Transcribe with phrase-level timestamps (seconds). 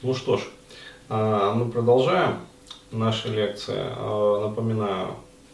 [0.00, 0.42] Ну что ж,
[1.08, 2.36] а, мы продолжаем
[2.92, 3.74] наши лекции.
[3.76, 5.08] А, напоминаю,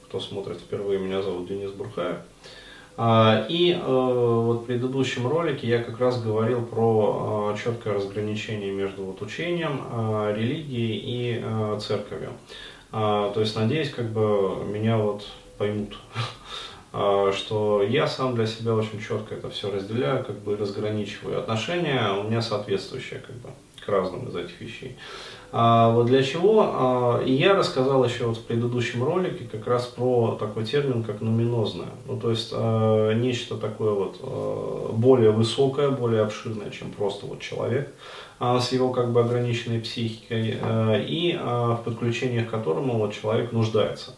[0.06, 2.18] кто смотрит впервые, меня зовут Денис Бурхаев.
[2.98, 9.22] А, и вот в предыдущем ролике я как раз говорил про четкое разграничение между вот
[9.22, 9.80] учением,
[10.36, 12.34] религией и церковью.
[12.90, 15.26] То есть, надеюсь, как бы меня вот
[15.56, 15.96] поймут,
[17.32, 21.40] что я сам для себя очень четко это все разделяю, как бы разграничиваю.
[21.40, 23.50] Отношения у меня соответствующие, как бы
[23.84, 24.96] к разным из этих вещей.
[25.56, 26.62] А, вот для чего?
[26.66, 31.20] А, и я рассказал еще вот в предыдущем ролике как раз про такой термин, как
[31.20, 31.90] нуминозное.
[32.06, 37.40] Ну, то есть а, нечто такое вот а, более высокое, более обширное, чем просто вот
[37.40, 37.94] человек
[38.40, 43.14] а, с его как бы ограниченной психикой а, и а, в подключениях к которому вот
[43.14, 44.16] человек нуждается.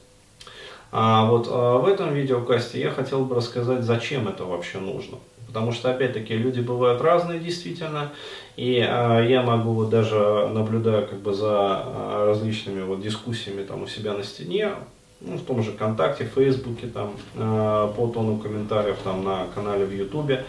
[0.92, 5.18] А вот а, в этом видеокасте я хотел бы рассказать, зачем это вообще нужно.
[5.46, 8.12] Потому что, опять-таки, люди бывают разные действительно,
[8.56, 13.84] и э, я могу вот даже, наблюдая как бы за э, различными вот дискуссиями там
[13.84, 14.72] у себя на стене,
[15.20, 19.92] ну, в том же ВКонтакте, Фейсбуке, там, э, по тону комментариев там на канале в
[19.92, 20.44] Ютубе,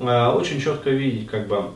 [0.00, 1.70] э, очень четко видеть, как бы, а,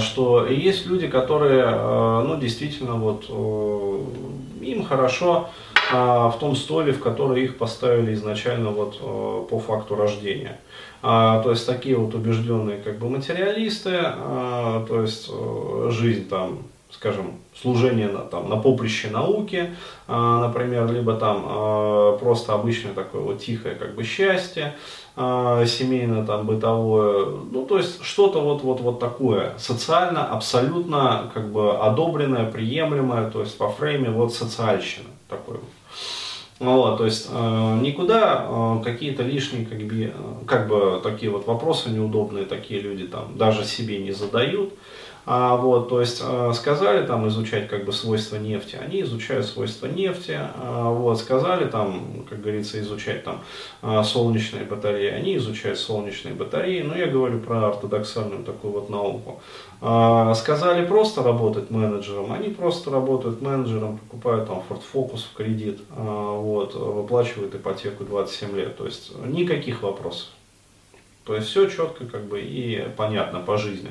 [0.00, 5.48] что есть люди, которые, э, ну, действительно, вот, э, им хорошо
[5.92, 10.58] а, в том столе, в который их поставили изначально вот э, по факту рождения.
[11.02, 16.64] А, то есть такие вот убежденные как бы материалисты, а, то есть э, жизнь там,
[16.96, 19.74] скажем, служение на, там, на поприще науки,
[20.08, 24.74] например, либо там просто обычное такое вот тихое как бы счастье,
[25.16, 31.78] семейно там бытовое, ну то есть что-то вот вот вот такое социально абсолютно как бы
[31.78, 35.64] одобренное, приемлемое, то есть по фрейме вот социальщина такой вот.
[36.58, 40.12] Вот, то есть э, никуда э, какие-то лишние, как бы, э,
[40.46, 44.72] как бы такие вот вопросы неудобные такие люди там даже себе не задают.
[45.28, 49.88] А, вот, то есть э, сказали там изучать как бы свойства нефти, они изучают свойства
[49.88, 53.42] нефти, а, вот, сказали там, как говорится, изучать там
[53.82, 59.40] а, солнечные батареи, они изучают солнечные батареи, но я говорю про ортодоксальную такую вот науку.
[59.80, 65.80] А, сказали просто работать менеджером, они просто работают менеджером, покупают там Ford Focus в кредит,
[65.90, 70.28] а, вот, выплачивают ипотеку 27 лет, то есть никаких вопросов.
[71.26, 73.90] То есть все четко как бы и понятно по жизни.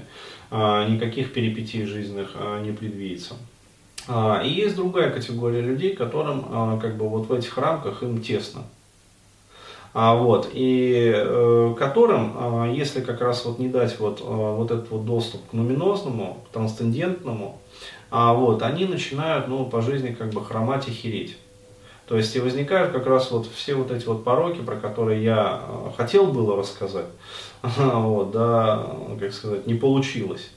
[0.50, 3.36] А, никаких перипетий жизненных а, не предвидится.
[4.08, 8.64] А, и есть другая категория людей, которым как бы вот в этих рамках им тесно.
[9.94, 15.50] Вот, и э, которым, если как раз вот не дать вот, вот этот вот доступ
[15.50, 17.62] к нуминозному, к трансцендентному,
[18.12, 21.38] вот, они начинают ну, по жизни как бы хромать и хереть.
[22.08, 25.62] То есть и возникают как раз вот все вот эти вот пороки, про которые я
[25.68, 27.08] э, хотел было рассказать,
[27.62, 30.52] вот, да, как сказать, не получилось.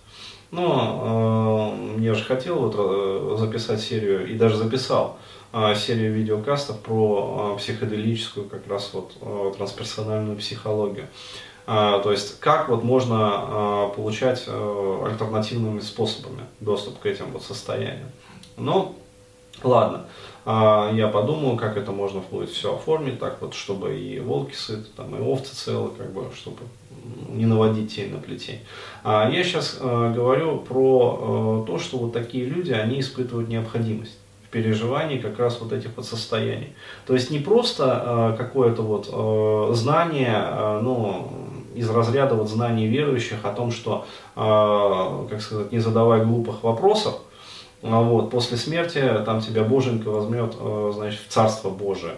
[0.50, 5.18] Но э, я же хотел вот э, записать серию, и даже записал
[5.52, 11.06] э, серию видеокастов про э, психоделическую как раз вот э, трансперсональную психологию.
[11.66, 17.42] Э, то есть как вот можно э, получать э, альтернативными способами доступ к этим вот
[17.42, 18.10] состояниям.
[18.56, 18.94] Но
[19.62, 20.06] ладно.
[20.50, 24.86] А я подумал, как это можно будет все оформить так вот, чтобы и волки сыты,
[24.96, 26.60] там, и овцы целы, как бы, чтобы
[27.28, 28.60] не наводить тень на плетень.
[29.04, 34.16] А я сейчас э, говорю про э, то, что вот такие люди, они испытывают необходимость
[34.46, 36.72] в переживании как раз вот этих вот состояний.
[37.06, 41.30] То есть не просто э, какое-то вот э, знание, э, ну,
[41.74, 47.20] из разряда вот знаний верующих о том, что, э, как сказать, не задавая глупых вопросов,
[47.82, 52.16] вот, после смерти там тебя боженька возьмет, э, значит, в Царство Божие.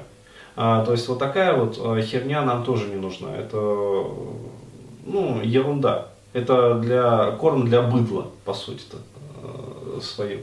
[0.56, 3.36] А, то есть вот такая вот э, херня нам тоже не нужна.
[3.36, 6.08] Это, ну, ерунда.
[6.32, 8.98] Это для, корм для быдла, по сути-то
[9.42, 10.40] э, своим.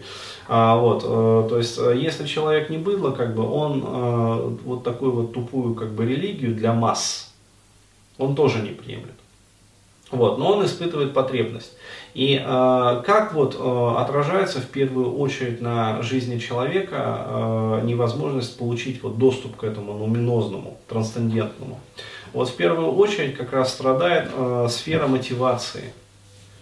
[0.47, 5.75] А, вот, то есть, если человек не быдло, как бы он вот такую вот тупую
[5.75, 7.33] как бы религию для масс,
[8.17, 9.15] он тоже не приемлет.
[10.09, 11.73] Вот, но он испытывает потребность.
[12.13, 19.03] И э, как вот э, отражается в первую очередь на жизни человека э, невозможность получить
[19.03, 21.79] вот доступ к этому нуминозному, трансцендентному.
[22.31, 25.93] Вот в первую очередь как раз страдает э, сфера мотивации.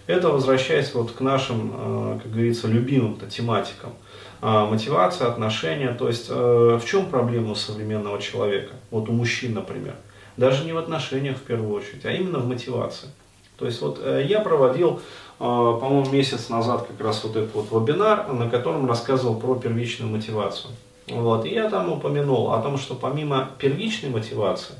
[0.07, 3.93] Это возвращаясь вот к нашим, э, как говорится, любимым тематикам.
[4.41, 5.93] Э, мотивация, отношения.
[5.93, 8.73] То есть э, в чем проблема современного человека?
[8.91, 9.95] Вот у мужчин, например.
[10.37, 13.09] Даже не в отношениях в первую очередь, а именно в мотивации.
[13.57, 14.99] То есть вот э, я проводил
[15.37, 20.09] а, по-моему, месяц назад как раз вот этот вот вебинар, на котором рассказывал про первичную
[20.09, 20.71] мотивацию.
[21.07, 21.45] Вот.
[21.45, 24.75] И я там упомянул о том, что помимо первичной мотивации,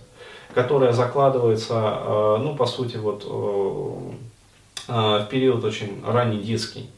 [0.54, 3.26] которая закладывается, а, ну, по сути, вот
[4.88, 6.90] в период очень ранний детский,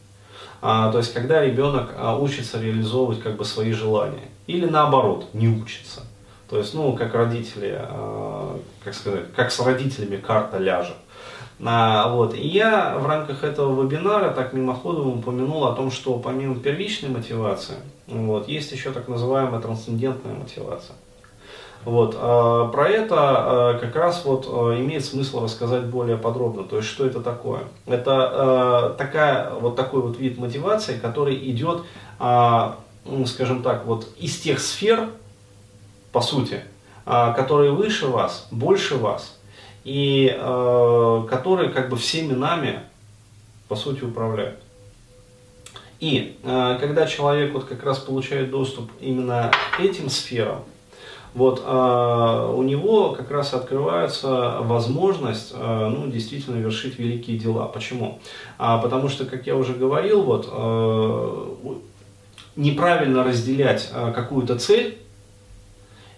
[0.62, 4.30] А, то есть, когда ребенок учится реализовывать как бы свои желания.
[4.48, 6.02] Или наоборот, не учится.
[6.50, 7.80] То есть, ну, как родители,
[8.84, 10.98] как сказать, как с родителями карта ляжет.
[11.64, 12.36] А, вот.
[12.36, 17.78] И я в рамках этого вебинара так мимоходом упомянул о том, что помимо первичной мотивации,
[18.08, 20.96] вот, есть еще так называемая трансцендентная мотивация.
[21.84, 26.64] Вот, э, про это э, как раз вот э, имеет смысл рассказать более подробно.
[26.64, 27.62] То есть, что это такое?
[27.86, 31.84] Это э, такая, вот такой вот вид мотивации, который идет,
[32.20, 32.72] э,
[33.06, 35.08] ну, скажем так, вот из тех сфер,
[36.12, 36.62] по сути,
[37.06, 39.38] э, которые выше вас, больше вас,
[39.88, 42.82] и э, которые как бы всеми нами,
[43.70, 44.60] по сути, управляют.
[46.02, 50.66] И э, когда человек вот как раз получает доступ именно к этим сферам,
[51.34, 57.68] вот, а, у него как раз открывается возможность а, ну, действительно вершить великие дела.
[57.68, 58.20] Почему?
[58.58, 61.56] А, потому что, как я уже говорил, вот, а,
[62.56, 64.98] неправильно разделять а, какую-то цель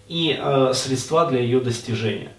[0.08, 2.32] и а, средства для ее достижения.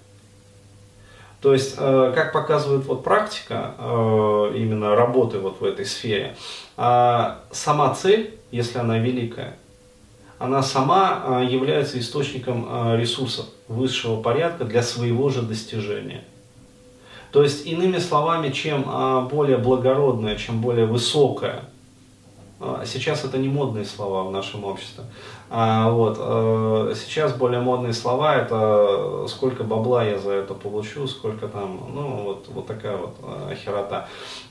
[1.40, 6.36] То есть, э, как показывает вот практика э, именно работы вот в этой сфере,
[6.76, 9.56] э, сама цель, если она великая,
[10.40, 16.24] она сама а, является источником а, ресурсов высшего порядка для своего же достижения.
[17.30, 21.64] То есть, иными словами, чем а, более благородная, чем более высокая,
[22.84, 25.04] сейчас это не модные слова в нашем обществе,
[25.48, 26.16] вот,
[26.96, 32.48] сейчас более модные слова это сколько бабла я за это получу, сколько там, ну вот,
[32.48, 33.16] вот такая вот
[33.64, 34.08] херота.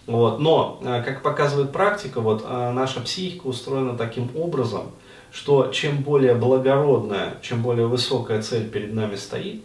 [0.07, 0.39] Вот.
[0.39, 4.91] Но, как показывает практика, вот наша психика устроена таким образом,
[5.31, 9.63] что чем более благородная, чем более высокая цель перед нами стоит,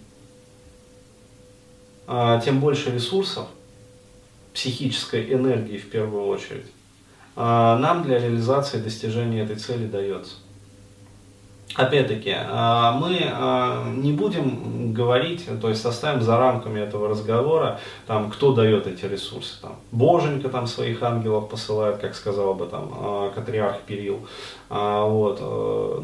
[2.07, 3.47] а, тем больше ресурсов,
[4.53, 6.84] психической энергии в первую очередь, а,
[7.37, 10.35] нам для реализации достижения этой цели дается.
[11.75, 18.31] Опять-таки, а, мы а, не будем говорить, то есть оставим за рамками этого разговора, там,
[18.31, 19.61] кто дает эти ресурсы.
[19.61, 24.21] Там, Боженька там своих ангелов посылает, как сказал бы там а, Катриарх Перил.
[24.69, 26.01] Вот, э,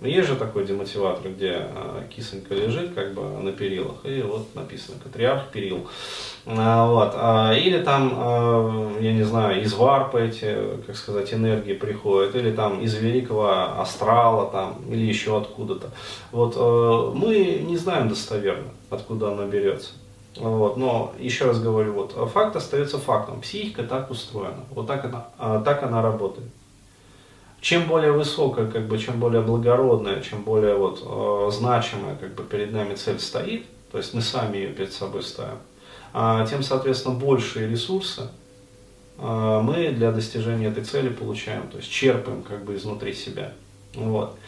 [0.00, 1.68] ну, есть же такой демотиватор, где
[2.14, 5.86] кисонька лежит как бы на перилах, и вот написано «Катриарх перил».
[6.44, 7.14] Вот.
[7.56, 10.56] Или там, я не знаю, из варпа эти,
[10.86, 15.90] как сказать, энергии приходят, или там из великого астрала, там, или еще откуда-то.
[16.30, 16.54] Вот.
[16.56, 19.94] Э, мы не знаем достоверно, откуда она берется.
[20.36, 20.76] Вот.
[20.76, 23.40] Но еще раз говорю, вот, факт остается фактом.
[23.40, 26.48] Психика так устроена, вот так она, так она работает
[27.66, 32.44] чем более высокая, как бы, чем более благородная, чем более вот, э, значимая как бы,
[32.44, 35.58] перед нами цель стоит, то есть мы сами ее перед собой ставим,
[36.12, 38.28] а, тем, соответственно, большие ресурсы
[39.18, 43.52] а, мы для достижения этой цели получаем, то есть черпаем как бы изнутри себя.
[43.96, 44.38] Вот.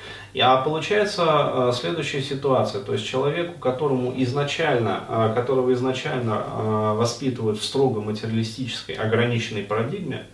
[0.40, 7.58] А получается а, следующая ситуация, то есть человеку, которому изначально, а, которого изначально а, воспитывают
[7.58, 10.24] в строго материалистической ограниченной парадигме,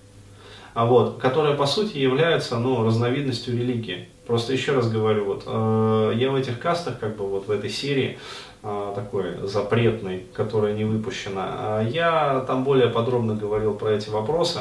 [0.75, 4.09] а вот, которая по сути является ну, разновидностью религии.
[4.27, 7.71] Просто еще раз говорю, вот, э, я в этих кастах, как бы вот в этой
[7.71, 8.19] серии,
[8.63, 14.61] э, такой запретной, которая не выпущена, э, я там более подробно говорил про эти вопросы.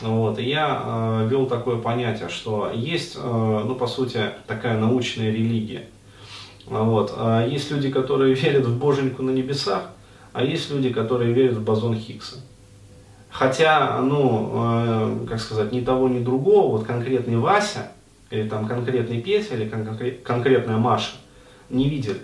[0.00, 5.30] Вот, и я э, вел такое понятие, что есть, э, ну, по сути, такая научная
[5.30, 5.84] религия.
[6.66, 9.90] Вот, э, есть люди, которые верят в боженьку на небесах,
[10.32, 12.36] а есть люди, которые верят в бозон Хиггса.
[13.32, 17.92] Хотя, ну, э, как сказать, ни того, ни другого, вот конкретный Вася,
[18.30, 21.12] или там конкретный Петя, или кон- конкретная Маша
[21.70, 22.20] не видели.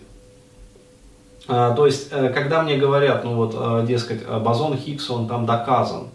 [1.48, 5.46] А, то есть, э, когда мне говорят, ну вот, э, дескать, бозон Хиггса, он там
[5.46, 6.08] доказан,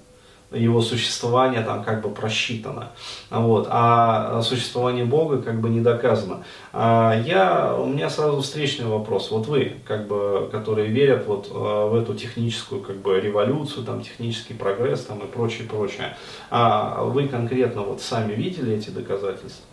[0.54, 2.90] его существование там как бы просчитано,
[3.30, 6.44] вот, а существование Бога как бы не доказано.
[6.72, 11.54] А я, у меня сразу встречный вопрос, вот вы, как бы, которые верят вот э,
[11.54, 16.16] в эту техническую как бы революцию, там, технический прогресс там и прочее, прочее,
[16.50, 19.66] а вы конкретно вот сами видели эти доказательства?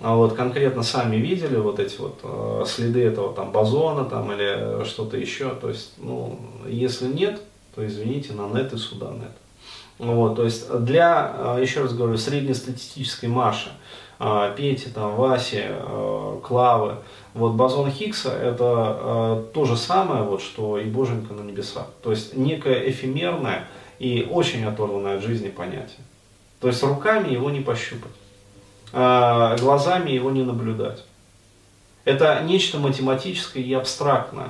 [0.00, 4.84] А вот конкретно сами видели вот эти вот э, следы этого там бозона там или
[4.84, 7.40] что-то еще, то есть, ну, если нет,
[7.74, 9.30] то извините, на нет и сюда нет.
[9.98, 13.70] Вот, то есть для, а, еще раз говорю, среднестатистической Маши,
[14.18, 16.96] а, Пети, там, Васи, а, Клавы,
[17.34, 21.86] вот бозон Хиггса это то же самое, вот, что и боженька на небесах.
[22.02, 23.68] То есть некое эфемерное
[23.98, 26.00] и очень оторванное от жизни понятие.
[26.60, 28.12] То есть руками его не пощупать,
[28.92, 31.04] глазами его не наблюдать.
[32.04, 34.48] Это нечто математическое и абстрактное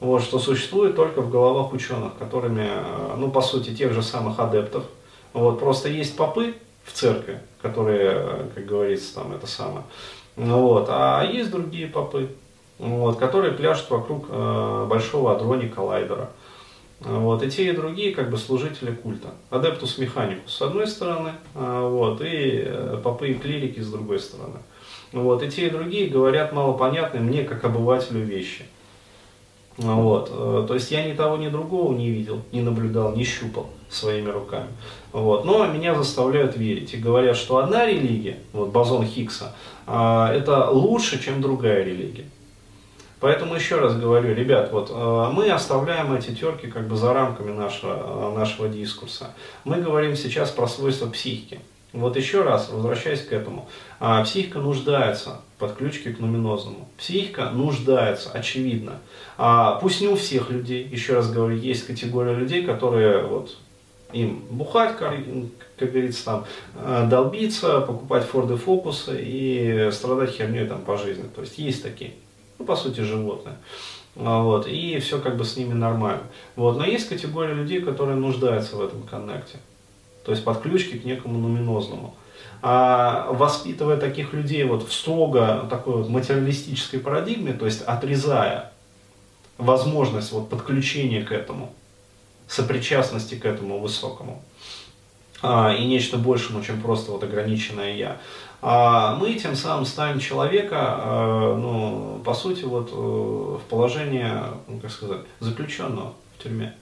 [0.00, 4.38] вот, что существует только в головах ученых, которыми, э, ну, по сути, тех же самых
[4.38, 4.84] адептов,
[5.32, 9.84] Вот, просто есть попы в церкви, которые, как говорится, там это самое.
[10.36, 12.28] Вот, а есть другие попы,
[12.78, 16.30] вот, которые пляшут вокруг э, большого адроника Лайдера.
[17.00, 19.28] Вот, и те, и другие как бы служители культа.
[19.50, 24.58] Адептус механикус с одной стороны, э, вот, и э, попы и клирики с другой стороны.
[25.12, 28.66] Вот, и те, и другие говорят малопонятные мне, как обывателю, вещи.
[29.78, 30.30] Вот.
[30.32, 34.30] Э, то есть я ни того, ни другого не видел, не наблюдал, не щупал своими
[34.30, 34.68] руками.
[35.12, 35.44] Вот.
[35.44, 39.54] Но меня заставляют верить и говорят, что одна религия, вот бозон Хиггса,
[39.86, 42.24] а, это лучше, чем другая религия.
[43.20, 47.50] Поэтому еще раз говорю, ребят, вот э, мы оставляем эти терки как бы за рамками
[47.50, 49.30] нашего, э, нашего дискурса.
[49.64, 51.60] Мы говорим сейчас про свойства психики.
[51.96, 53.68] Вот еще раз, возвращаясь к этому,
[54.00, 56.90] а, психика нуждается под ключки к нуминозному.
[56.98, 58.98] Психика нуждается, очевидно.
[59.38, 63.56] А, пусть не у всех людей, еще раз говорю, есть категория людей, которые вот
[64.12, 65.14] им бухать, как,
[65.78, 71.24] как говорится, там, а, долбиться, покупать форды фокусы и страдать херней там по жизни.
[71.34, 72.12] То есть есть такие,
[72.58, 73.56] ну, по сути, животные.
[74.14, 76.24] Вот, и все как бы с ними нормально.
[76.56, 79.58] Вот, но есть категория людей, которые нуждаются в этом коннекте
[80.26, 82.16] то есть под ключки к некому нуминозному.
[82.60, 88.72] А воспитывая таких людей вот в строго такой вот материалистической парадигме, то есть отрезая
[89.56, 91.72] возможность вот подключения к этому,
[92.48, 94.42] сопричастности к этому высокому,
[95.42, 98.16] а, и нечто большему, чем просто вот ограниченное я,
[98.62, 104.80] а мы тем самым ставим человека, а, ну, по сути, вот э, в положение, ну,
[104.80, 106.74] как сказать, заключенного в тюрьме.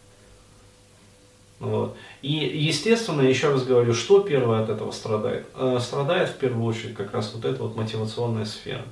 [2.22, 5.46] И, естественно, еще раз говорю, что первое от этого страдает?
[5.56, 8.82] Э, страдает в первую очередь как раз вот эта вот мотивационная сфера.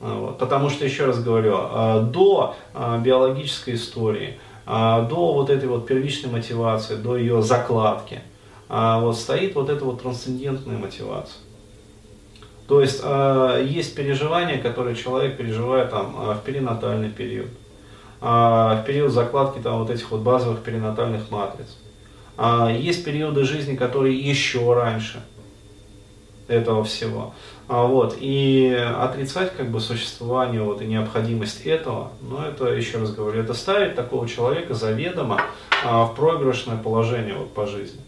[0.00, 0.38] А, вот.
[0.38, 6.30] Потому что, еще раз говорю, э, до э, биологической истории, до вот этой вот первичной
[6.30, 8.22] мотивации, до ее закладки,
[8.66, 11.36] вот стоит вот эта вот трансцендентная мотивация.
[12.66, 13.04] То есть
[13.70, 17.63] есть переживания, которые человек переживает там, в перинатальный период а,
[18.24, 21.76] в период закладки там, вот этих вот базовых перинатальных матриц.
[22.36, 25.22] А, есть периоды жизни, которые еще раньше
[26.48, 27.34] этого всего.
[27.68, 33.12] А, вот, и отрицать как бы существование вот, и необходимость этого, ну это, еще раз
[33.12, 35.40] говорю, это ставить такого человека заведомо
[35.84, 38.00] а, в проигрышное положение вот, по жизни.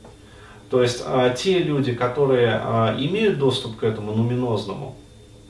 [0.70, 4.96] То есть а, те люди, которые а, имеют доступ к этому нуминозному,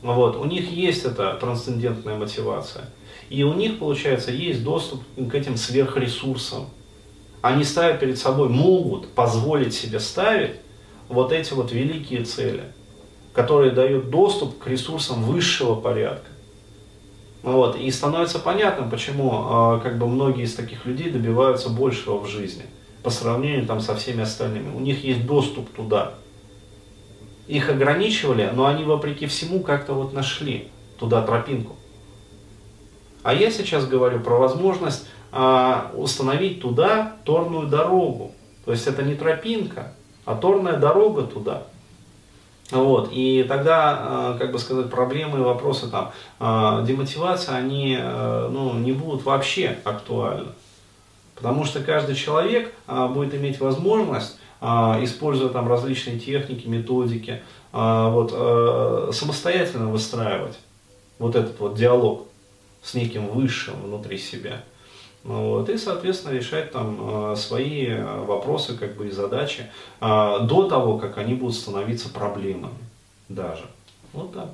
[0.03, 2.91] вот, у них есть эта трансцендентная мотивация.
[3.29, 6.69] И у них, получается, есть доступ к этим сверхресурсам.
[7.43, 10.57] Они ставят перед собой, могут позволить себе ставить
[11.09, 12.65] вот эти вот великие цели,
[13.33, 16.31] которые дают доступ к ресурсам высшего порядка.
[17.43, 17.76] Вот.
[17.76, 22.65] И становится понятным, почему э, как бы многие из таких людей добиваются большего в жизни
[23.05, 24.75] по сравнению там, со всеми остальными.
[24.75, 26.15] У них есть доступ туда.
[27.49, 31.76] Их ограничивали, но они вопреки всему как-то вот нашли туда тропинку.
[33.23, 38.33] А я сейчас говорю про возможность а, установить туда торную дорогу.
[38.65, 39.93] То есть это не тропинка,
[40.25, 41.65] а торная дорога туда.
[42.71, 46.11] Вот, и тогда, а, как бы сказать, проблемы и вопросы там,
[46.41, 50.49] а, демотивации, они а, ну, не будут вообще актуальны.
[51.37, 58.30] Потому что каждый человек будет иметь возможность, используя там различные техники, методики, вот,
[59.14, 60.58] самостоятельно выстраивать
[61.18, 62.26] вот этот вот диалог
[62.82, 64.62] с неким высшим внутри себя.
[65.25, 69.66] Ну вот, и, соответственно, решать там э, свои вопросы как бы, и задачи
[70.00, 72.78] э, до того, как они будут становиться проблемами
[73.28, 73.64] даже.
[74.12, 74.50] Вот так.